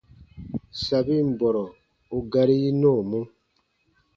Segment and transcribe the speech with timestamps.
[0.85, 1.65] Sabin bɔrɔ
[2.15, 3.19] u gari yi nɔɔmɔ.